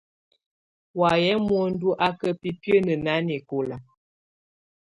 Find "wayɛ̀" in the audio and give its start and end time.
0.99-1.35